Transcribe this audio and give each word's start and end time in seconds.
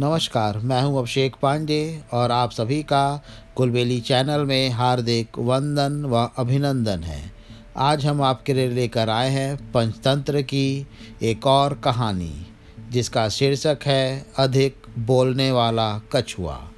नमस्कार, 0.00 0.58
मैं 0.58 0.82
हूँ 0.82 0.98
अभिषेक 0.98 1.36
पांडे 1.42 2.00
और 2.12 2.30
आप 2.30 2.50
सभी 2.50 2.82
का 2.82 3.24
कुलबेली 3.56 4.00
चैनल 4.00 4.40
में 4.40 4.70
हार्दिक 4.70 5.38
वंदन 5.38 6.04
व 6.04 6.30
अभिनंदन 6.36 7.02
है। 7.02 7.32
आज 7.76 8.06
हम 8.06 8.22
आपके 8.22 8.54
लिए 8.54 8.68
लेकर 8.68 9.08
आए 9.08 9.30
हैं 9.30 9.72
पंचतंत्र 9.72 10.42
की 10.42 10.86
एक 11.22 11.46
और 11.46 11.74
कहानी, 11.74 12.46
जिसका 12.90 13.28
शीर्षक 13.28 13.78
है 13.86 14.26
अधिक 14.36 14.76
बोलने 14.98 15.52
वाला 15.52 15.98
कछुआ। 15.98 16.68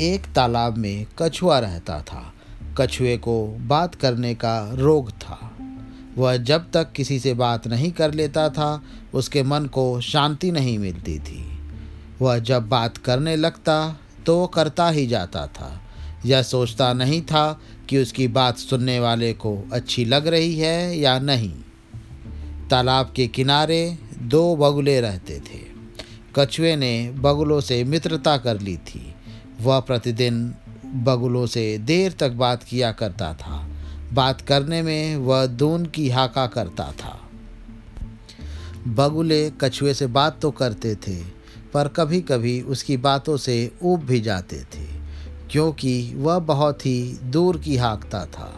एक 0.00 0.26
तालाब 0.26 0.76
में 0.76 1.06
कछुआ 1.18 1.58
रहता 1.58 2.02
था। 2.02 2.32
कछुए 2.78 3.16
को 3.16 3.46
बात 3.46 3.94
करने 3.94 4.34
का 4.34 4.70
रोग 4.74 5.10
था। 5.10 5.56
वह 6.18 6.36
जब 6.36 6.70
तक 6.70 6.92
किसी 6.92 7.18
से 7.18 7.34
बात 7.34 7.66
नहीं 7.66 7.92
कर 7.92 8.14
लेता 8.14 8.48
था, 8.48 8.82
उसके 9.14 9.42
मन 9.42 9.66
को 9.66 10.00
शांति 10.00 10.50
नहीं 10.52 10.78
मिलती 10.78 11.18
थी। 11.18 11.49
वह 12.20 12.38
जब 12.38 12.68
बात 12.68 12.96
करने 12.96 13.36
लगता 13.36 14.00
तो 14.26 14.46
करता 14.46 14.88
ही 14.88 15.06
जाता 15.06 15.46
था। 15.46 15.82
यह 16.26 16.42
सोचता 16.42 16.92
नहीं 16.92 17.22
था 17.22 17.60
कि 17.88 17.98
उसकी 17.98 18.28
बात 18.28 18.58
सुनने 18.58 19.00
वाले 19.00 19.32
को 19.32 19.68
अच्छी 19.72 20.04
लग 20.04 20.26
रही 20.26 20.58
है 20.58 20.98
या 20.98 21.18
नहीं। 21.18 21.54
तालाब 22.70 23.12
के 23.16 23.26
किनारे 23.26 23.98
दो 24.18 24.56
बगुले 24.56 25.00
रहते 25.00 25.40
थे। 25.40 25.58
कछुए 26.36 26.76
ने 26.76 27.10
बगुलों 27.10 27.60
से 27.60 27.84
मित्रता 27.84 28.36
कर 28.36 28.60
ली 28.60 28.76
थी। 28.76 29.14
वह 29.60 29.80
प्रतिदिन 29.80 30.54
बगुलों 30.86 31.46
से 31.46 31.78
देर 31.78 32.12
तक 32.12 32.30
बात 32.30 32.62
किया 32.62 32.92
करता 32.92 33.34
था। 33.34 33.68
बात 34.12 34.40
करने 34.40 34.82
में 34.82 35.16
वह 35.16 35.46
दून 35.46 35.86
की 35.86 36.08
हाका 36.08 36.46
करता 36.46 36.92
था। 36.92 37.20
बगुले 38.88 39.50
कछुए 39.50 39.94
से 39.94 40.06
बात 40.06 40.40
तो 40.40 40.50
करते 40.50 40.94
थे 40.94 41.39
पर 41.74 41.88
कभी 41.88 42.20
कभी 42.20 42.60
उसकी 42.60 42.96
बातों 42.96 43.36
से 43.36 43.70
ऊब 43.82 44.04
भी 44.04 44.20
जाते 44.20 44.60
थे, 44.74 44.86
क्योंकि 45.50 46.12
वह 46.16 46.38
बहुत 46.38 46.86
ही 46.86 47.18
दूर 47.24 47.58
की 47.58 47.76
हाँकता 47.76 48.24
था। 48.28 48.52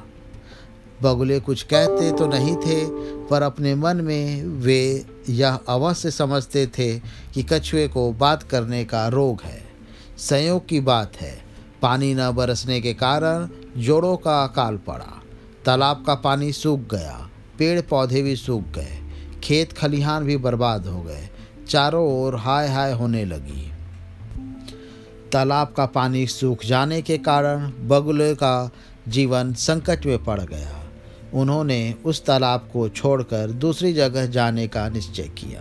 बगुले 1.03 1.39
कुछ 1.41 1.63
कहते 1.63 2.11
तो 2.13 2.27
नहीं 2.27 2.55
थे, 2.57 2.85
पर 3.27 3.43
अपने 3.43 3.75
मन 3.75 3.97
में 3.97 4.45
वे 4.45 5.05
यह 5.29 5.59
अवश्य 5.69 6.11
समझते 6.11 6.67
थे 6.69 6.95
कि 7.35 7.43
कछुए 7.43 7.87
को 7.89 8.11
बात 8.13 8.43
करने 8.43 8.85
का 8.85 9.07
रोग 9.09 9.43
है। 9.43 9.61
संयोग 10.19 10.67
की 10.69 10.81
बात 10.81 11.17
है, 11.17 11.35
पानी 11.83 12.15
न 12.15 12.31
बरसने 12.31 12.81
के 12.81 12.95
कारण 12.95 13.49
जोड़ों 13.77 14.17
का 14.17 14.43
अकाल 14.45 14.77
पड़ा, 14.77 15.13
तालाब 15.65 16.05
का 16.07 16.15
पानी 16.15 16.53
सूख 16.53 16.81
गया 16.91 17.29
पेड़ 17.59 17.81
पौधे 17.81 18.23
भी 18.23 18.37
सूख 18.37 18.63
गए, 18.75 18.99
खेत 19.43 19.73
खलिहान 19.73 20.25
भी 20.25 20.37
बर्बाद 20.37 20.87
हो 20.87 21.03
गए 21.03 21.29
चारों 21.73 22.07
ओर 22.15 22.35
हाय 22.37 22.69
हाय 22.69 22.93
होने 22.93 23.25
लगी। 23.25 23.71
तालाब 25.33 25.73
का 25.77 25.85
पानी 25.87 26.27
सूख 26.27 26.65
जाने 26.65 27.01
के 27.03 27.17
कारण 27.19 27.71
बगुले 27.89 28.35
का 28.35 28.71
जीवन 29.09 29.53
संकट 29.53 30.07
में 30.07 30.25
पड़ 30.25 30.41
गया। 30.41 30.81
उन्होंने 31.35 31.95
उस 32.05 32.25
तालाब 32.25 32.69
को 32.73 32.89
छोड़कर 32.89 33.51
दूसरी 33.57 33.93
जगह 33.93 34.27
जाने 34.27 34.67
का 34.69 34.89
निश्चय 34.89 35.29
किया। 35.39 35.61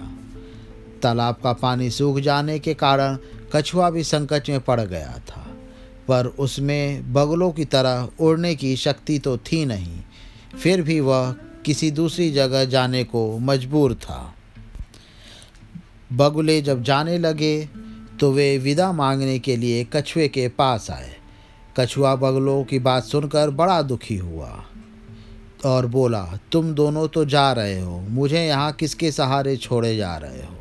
तालाब 1.04 1.38
का 1.44 1.54
पानी 1.54 1.90
सूख 1.90 2.20
जाने 2.20 2.58
के 2.60 2.74
कारण 2.74 3.18
कछुआ 3.56 3.90
भी 3.90 4.04
संकट 4.04 4.50
में 4.50 4.60
पड़ 4.60 4.80
गया 4.82 5.18
था, 5.30 5.46
पर 6.08 6.26
उसमें 6.40 7.14
बगलों 7.14 7.52
की 7.52 7.66
तरह 7.68 8.10
उड़ने 8.20 8.54
की 8.56 8.76
शक्ति 8.76 9.20
तो 9.20 9.38
थी 9.38 9.66
नहीं, 9.66 10.00
फिर 10.58 10.82
भी 10.82 11.00
वह 11.00 11.34
किसी 11.66 11.92
दूसरी 11.94 12.32
जगह 12.32 12.66
जाने 12.66 13.04
को 13.04 13.38
मजबूर 13.40 13.94
था। 13.94 14.22
बगुले 16.14 16.62
जब 16.62 16.84
जाने 16.84 17.18
लगे 17.18 17.70
तो 18.20 18.32
वे 18.32 18.58
विदा 18.58 18.92
मांगने 18.92 19.38
के 19.40 19.56
लिए 19.58 19.84
कछुए 19.94 20.28
के 20.28 20.48
पास 20.48 20.90
आए। 20.92 21.12
कछुआ 21.80 22.16
बगलों 22.16 22.64
की 22.64 22.80
बात 22.80 23.04
सुनकर 23.04 23.50
बड़ा 23.50 23.82
दुखी 23.82 24.16
हुआ 24.16 24.50
और 25.66 25.86
बोला, 25.86 26.24
तुम 26.52 26.74
दोनों 26.74 27.08
तो 27.08 27.24
जा 27.26 27.52
रहे 27.52 27.80
हो, 27.82 28.00
मुझे 28.00 28.46
यहाँ 28.46 28.72
किसके 28.72 29.12
सहारे 29.12 29.56
छोड़े 29.58 29.96
जा 29.98 30.16
रहे 30.18 30.44
हो? 30.44 30.58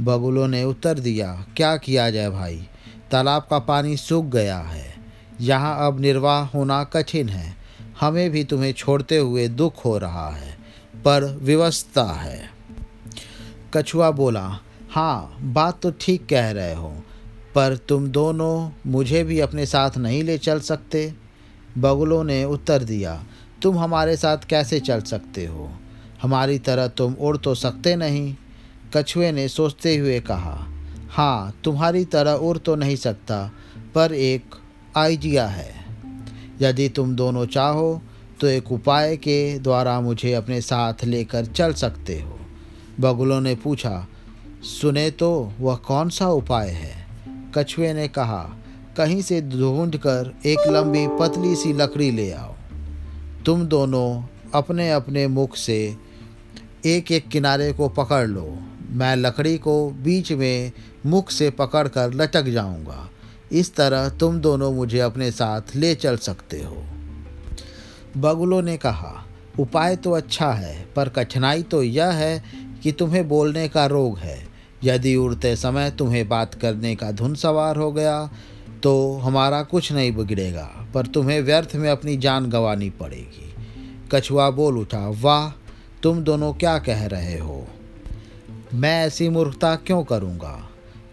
बगुलों 0.00 0.46
ने 0.48 0.62
उत्तर 0.64 0.98
दिया, 0.98 1.32
क्या 1.56 1.76
किया 1.76 2.10
जाए 2.10 2.30
भाई, 2.30 2.66
तालाब 3.10 3.46
का 3.50 3.58
पानी 3.58 3.96
सूख 3.96 4.24
गया 4.24 4.58
है, 4.58 4.94
यहाँ 5.40 5.86
अब 5.86 6.00
निर्वाह 6.00 6.44
होना 6.46 6.82
कठिन 6.84 7.28
है, 7.28 7.56
हमें 8.00 8.30
भी 8.30 8.44
तुम्हें 8.44 8.72
छोड़ते 8.72 9.16
हुए 9.16 9.48
दुख 9.48 9.84
हो 9.84 9.96
रहा 9.98 10.28
है, 10.30 10.52
पर 11.04 11.24
व्यवस्था 11.42 12.04
है। 12.12 12.50
कछुआ 13.74 14.10
बोला 14.10 14.48
हाँ 14.98 15.38
बात 15.44 15.80
तो 15.82 15.90
ठीक 16.00 16.24
कह 16.26 16.50
रहे 16.50 16.74
हो, 16.74 16.88
पर 17.54 17.76
तुम 17.88 18.06
दोनों 18.06 18.70
मुझे 18.86 19.22
भी 19.24 19.38
अपने 19.40 19.66
साथ 19.66 19.98
नहीं 19.98 20.22
ले 20.22 20.36
चल 20.38 20.60
सकते। 20.60 21.14
बगुलों 21.78 22.22
ने 22.24 22.42
उत्तर 22.44 22.84
दिया, 22.84 23.14
तुम 23.62 23.78
हमारे 23.78 24.16
साथ 24.16 24.48
कैसे 24.50 24.80
चल 24.80 25.00
सकते 25.02 25.44
हो? 25.46 25.70
हमारी 26.22 26.58
तरह 26.58 26.88
तुम 26.88 27.14
उड़ 27.14 27.36
तो 27.36 27.54
सकते 27.54 27.94
नहीं, 27.96 28.34
कछुए 28.96 29.30
ने 29.32 29.46
सोचते 29.48 29.96
हुए 29.96 30.18
कहा। 30.20 30.56
हाँ 31.10 31.54
तुम्हारी 31.64 32.04
तरह 32.04 32.32
उड़ 32.32 32.56
तो 32.58 32.76
नहीं 32.76 32.96
सकता, 32.96 33.44
पर 33.94 34.14
एक 34.14 34.60
आइडिया 34.96 35.46
है। 35.46 35.72
यदि 36.62 36.88
तुम 36.88 37.16
दोनों 37.16 37.46
चाहो 37.46 38.00
तो 38.40 38.46
एक 38.46 38.72
उपाय 38.72 39.16
के 39.16 39.58
द्वारा 39.58 40.00
मुझे 40.00 40.34
अपने 40.34 40.60
साथ 40.60 41.04
लेकर 41.04 41.46
चल 41.46 41.72
सकते 41.76 42.20
हो। 42.20 42.38
बगुलों 43.00 43.40
ने 43.40 43.54
पूछा 43.54 44.06
सुने 44.62 45.10
तो 45.10 45.52
वह 45.60 45.76
कौन 45.76 46.08
सा 46.08 46.28
उपाय 46.28 46.68
है? 46.68 47.06
कछुए 47.54 47.92
ने 47.92 48.08
कहा, 48.08 48.56
कहीं 48.96 49.22
से 49.22 49.42
ढूंढ 49.42 49.96
कर 49.96 50.34
एक 50.46 50.58
लंबी 50.68 51.06
पतली 51.20 51.56
सी 51.56 51.72
लकड़ी 51.72 52.10
ले 52.10 52.32
आओ। 52.32 52.54
तुम 53.46 53.66
दोनों 53.66 54.22
अपने 54.54 54.90
अपने 54.90 55.26
मुख 55.26 55.56
से 55.56 55.96
एक 56.86 57.12
एक 57.12 57.28
किनारे 57.28 57.72
को 57.72 57.88
पकड़ 57.88 58.26
लो। 58.26 58.58
मैं 58.90 59.16
लकड़ी 59.16 59.58
को 59.58 59.90
बीच 59.90 60.32
में 60.32 60.72
मुख 61.06 61.30
से 61.30 61.50
पकड़कर 61.50 62.14
लटक 62.14 62.42
जाऊँगा। 62.42 63.10
इस 63.52 63.74
तरह 63.74 64.08
तुम 64.08 64.40
दोनों 64.40 64.72
मुझे 64.72 65.00
अपने 65.00 65.30
साथ 65.30 65.62
ले 65.74 65.94
चल 65.94 66.16
सकते 66.16 66.62
हो। 66.62 66.84
बगुलों 68.16 68.62
ने 68.62 68.76
कहा, 68.76 69.24
उपाय 69.60 69.96
तो 69.96 70.12
अच्छा 70.12 70.52
है, 70.52 70.88
पर 70.96 71.08
कठिनाई 71.08 71.62
तो 71.62 71.82
यह 71.82 72.06
है 72.06 72.44
कि 72.82 72.92
तुम्हें 72.92 73.28
बोलने 73.28 73.68
का 73.68 73.86
रोग 73.86 74.18
है। 74.18 74.47
यदि 74.84 75.14
उड़ते 75.16 75.56
समय 75.56 75.90
तुम्हें 75.90 76.28
बात 76.28 76.54
करने 76.54 76.94
का 76.96 77.10
धुन 77.12 77.34
सवार 77.34 77.76
हो 77.76 77.92
गया 77.92 78.30
तो 78.82 79.16
हमारा 79.16 79.62
कुछ 79.62 79.92
नहीं 79.92 80.12
बिगड़ेगा, 80.12 80.70
पर 80.94 81.06
तुम्हें 81.06 81.40
व्यर्थ 81.40 81.74
में 81.76 81.90
अपनी 81.90 82.16
जान 82.16 82.48
गंवानी 82.50 82.90
पड़ेगी। 82.90 83.54
कछुआ 84.12 84.50
बोल 84.50 84.78
उठा, 84.78 85.08
वाह, 85.20 85.50
तुम 86.02 86.20
दोनों 86.20 86.52
क्या 86.54 86.78
कह 86.78 87.06
रहे 87.06 87.38
हो? 87.38 87.66
मैं 88.74 89.06
ऐसी 89.06 89.28
मूर्खता 89.28 89.74
क्यों 89.76 90.02
करूँगा? 90.04 90.68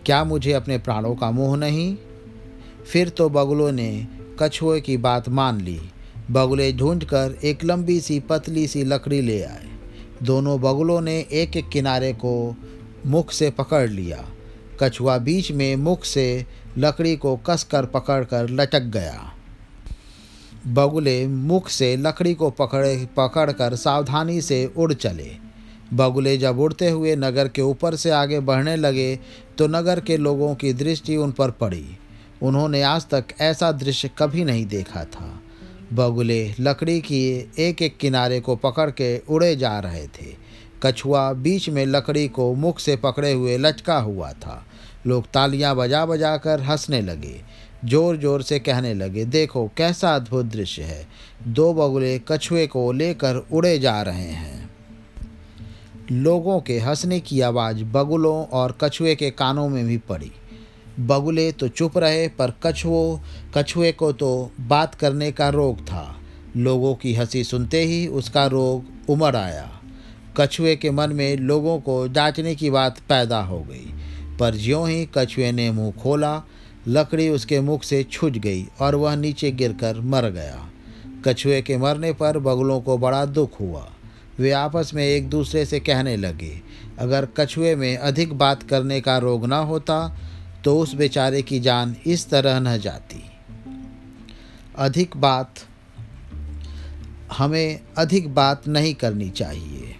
क्या 0.05 0.23
मुझे 0.23 0.53
अपने 0.53 0.77
प्राणों 0.77 1.15
का 1.15 1.31
मोह 1.31 1.57
नहीं? 1.57 1.95
फिर 2.87 3.09
तो 3.09 3.29
बगुलों 3.29 3.71
ने 3.71 4.07
कछुए 4.39 4.81
की 4.81 4.97
बात 4.97 5.29
मान 5.29 5.61
ली। 5.61 5.79
बगुले 6.31 6.71
ढूंढकर 6.73 7.37
एक 7.43 7.63
लंबी 7.63 7.99
सी, 8.01 8.19
पतली 8.19 8.67
सी 8.67 8.83
लकड़ी 8.83 9.21
ले 9.21 9.41
आए। 9.43 9.67
दोनों 10.23 10.59
बगुलों 10.61 11.01
ने 11.01 11.19
एक 11.31 11.57
एक 11.57 11.69
किनारे 11.69 12.13
को 12.13 12.55
मुख 13.05 13.31
से 13.31 13.49
पकड़ 13.49 13.89
लिया। 13.89 14.25
कछुआ 14.79 15.17
बीच 15.17 15.51
में 15.51 15.75
मुख 15.75 16.03
से 16.05 16.45
लकड़ी 16.77 17.15
को 17.15 17.35
कसकर 17.37 17.85
पकड़कर 17.85 18.49
लटक 18.49 18.81
गया। 18.81 19.31
बगुले 20.67 21.27
मुख 21.27 21.69
से 21.69 21.95
लकड़ी 21.95 22.33
को 22.33 22.49
पकड़े, 22.49 23.07
पकड़कर 23.17 23.75
सावधानी 23.75 24.41
से 24.41 24.65
उड़ 24.77 24.93
चले। 24.93 25.31
बगुले 25.93 26.37
जब 26.37 26.59
उड़ते 26.59 26.89
हुए 26.89 27.15
नगर 27.15 27.47
के 27.47 27.61
ऊपर 27.61 27.95
से 27.95 28.09
आगे 28.09 28.39
बढ़ने 28.39 28.75
लगे 28.75 29.19
तो 29.57 29.67
नगर 29.67 29.99
के 29.99 30.17
लोगों 30.17 30.55
की 30.55 30.73
दृष्टि 30.73 31.15
उन 31.15 31.31
पर 31.31 31.51
पड़ी। 31.51 31.85
उन्होंने 32.41 32.81
आज 32.81 33.05
तक 33.09 33.25
ऐसा 33.41 33.71
दृश्य 33.71 34.09
कभी 34.17 34.43
नहीं 34.43 34.65
देखा 34.65 35.03
था। 35.03 35.39
बगुले 35.93 36.53
लकड़ी 36.59 36.99
की 37.01 37.51
एक 37.59 37.81
एक 37.81 37.97
किनारे 37.97 38.39
को 38.39 38.55
पकड़ 38.55 38.89
के 38.91 39.17
उड़े 39.19 39.55
जा 39.55 39.79
रहे 39.79 40.07
थे। 40.07 40.44
कछुआ 40.83 41.33
बीच 41.33 41.69
में 41.69 41.85
लकड़ी 41.85 42.27
को 42.27 42.53
मुख 42.53 42.79
से 42.79 42.95
पकड़े 42.95 43.31
हुए 43.31 43.57
लचका 43.57 43.97
हुआ 43.97 44.31
था। 44.31 44.63
लोग 45.07 45.25
तालियाँ 45.25 45.75
बजा 45.75 46.05
बजा 46.05 46.37
कर 46.37 46.61
हंसने 46.61 47.01
लगे 47.01 47.41
ज़ोर 47.85 48.17
ज़ोर 48.17 48.41
से 48.41 48.59
कहने 48.59 48.93
लगे, 48.93 49.25
देखो, 49.25 49.71
कैसा 49.77 50.15
अद्भुत 50.15 50.45
दृश्य 50.45 50.81
है। 50.81 51.07
दो 51.47 51.73
बगुले 51.73 52.17
कछुए 52.19 52.67
को 52.67 52.91
लेकर 52.91 53.35
उड़े 53.53 53.77
जा 53.79 54.01
रहे 54.01 54.29
हैं। 54.29 54.69
लोगों 56.11 56.59
के 56.59 56.79
हंसने 56.79 57.19
की 57.19 57.41
आवाज़ 57.41 57.83
बगुलों 57.83 58.45
और 58.45 58.77
कछुए 58.81 59.15
के 59.15 59.29
कानों 59.29 59.69
में 59.69 59.85
भी 59.85 59.97
पड़ी। 59.97 60.31
बगुले 60.99 61.51
तो 61.51 61.67
चुप 61.67 61.97
रहे, 61.97 62.27
पर 62.27 62.53
कछुओ, 62.63 63.19
कछुए 63.57 63.91
को 63.91 64.11
तो 64.11 64.51
बात 64.61 64.95
करने 64.95 65.31
का 65.31 65.49
रोग 65.49 65.81
था। 65.81 66.15
लोगों 66.57 66.95
की 66.95 67.13
हँसी 67.13 67.43
सुनते 67.43 67.83
ही 67.83 68.07
उसका 68.07 68.45
रोग 68.45 69.09
उमड़ 69.09 69.35
आया। 69.35 69.81
कछुए 70.37 70.75
के 70.75 70.91
मन 70.91 71.13
में 71.13 71.35
लोगों 71.37 71.79
को 71.79 72.07
जांचने 72.07 72.55
की 72.55 72.69
बात 72.69 72.99
पैदा 72.99 73.41
हो 73.41 73.59
गई। 73.61 73.93
पर 74.39 74.55
ज्यों 74.55 74.87
ही 74.89 75.07
कछुए 75.17 75.51
ने 75.51 75.71
मुँह 75.71 75.91
खोला, 75.91 76.41
लकड़ी 76.87 77.29
उसके 77.29 77.59
मुख 77.61 77.83
से 77.83 78.03
छुट 78.03 78.37
गई 78.37 78.65
और 78.79 78.95
वह 78.95 79.15
नीचे 79.15 79.51
गिरकर 79.51 79.99
मर 79.99 80.29
गया। 80.29 80.69
कछुए 81.25 81.61
के 81.61 81.77
मरने 81.77 82.13
पर 82.13 82.39
बगलों 82.39 82.79
को 82.81 82.97
बड़ा 82.97 83.25
दुख 83.25 83.59
हुआ। 83.59 83.89
वे 84.39 84.51
आपस 84.51 84.91
में 84.93 85.05
एक 85.05 85.29
दूसरे 85.29 85.65
से 85.65 85.79
कहने 85.79 86.15
लगे, 86.17 86.61
अगर 86.99 87.27
कछुए 87.37 87.75
में 87.75 87.97
अधिक 87.97 88.33
बात 88.33 88.63
करने 88.63 88.99
का 89.01 89.17
रोग 89.17 89.45
ना 89.45 89.57
होता 89.57 90.17
तो 90.63 90.77
उस 90.79 90.93
बेचारे 90.93 91.41
की 91.41 91.59
जान 91.59 91.95
इस 92.05 92.29
तरह 92.29 92.59
न 92.59 92.77
जाती। 92.77 93.23
अधिक 94.77 95.17
बात, 95.17 95.53
हमें 97.37 97.79
अधिक 97.97 98.33
बात 98.33 98.67
नहीं 98.67 98.93
करनी 98.93 99.29
चाहिए। 99.29 99.95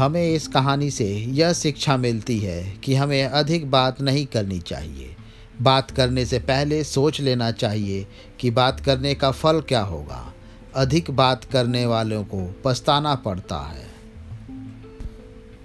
हमें 0.00 0.34
इस 0.34 0.48
कहानी 0.48 0.90
से 0.90 1.14
यह 1.14 1.52
शिक्षा 1.52 1.96
मिलती 1.96 2.38
है 2.38 2.76
कि 2.84 2.94
हमें 2.94 3.24
अधिक 3.24 3.70
बात 3.70 4.00
नहीं 4.00 4.26
करनी 4.26 4.58
चाहिए। 4.58 5.16
बात 5.62 5.90
करने 5.90 6.26
से 6.26 6.38
पहले 6.38 6.84
सोच 6.84 7.20
लेना 7.20 7.50
चाहिए 7.50 8.06
कि 8.40 8.50
बात 8.50 8.80
करने 8.80 9.14
का 9.14 9.30
फल 9.30 9.60
क्या 9.60 9.80
होगा। 9.80 10.34
अधिक 10.74 11.10
बात 11.10 11.44
करने 11.44 11.86
वालों 11.86 12.24
को 12.24 12.54
पछताना 12.64 13.14
पड़ता 13.14 13.56
है। 13.56 13.86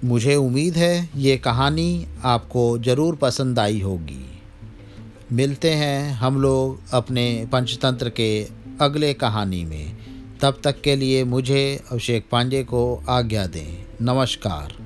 मुझे 0.04 0.36
उम्मीद 0.36 0.78
है 0.78 1.10
ये 1.16 1.38
कहानी 1.38 2.08
आपको 2.24 2.78
ज़रूर 2.78 3.16
पसंद 3.16 3.60
आई 3.60 3.80
होगी। 3.82 4.42
मिलते 5.32 5.72
हैं 5.72 6.12
हम 6.12 6.42
लोग 6.42 6.82
अपने 6.94 7.48
पंचतंत्र 7.52 8.10
के 8.10 8.48
अगले 8.82 9.14
कहानी 9.14 9.66
में। 9.66 9.98
तब 10.42 10.62
तक 10.64 10.82
के 10.82 10.96
लिए 10.96 11.24
मुझे 11.24 11.82
अभिषेक 11.92 12.26
पांडे 12.32 12.64
को 12.64 13.04
आज्ञा 13.10 13.46
दें। 13.48 13.85
नमस्कार। 14.02 14.85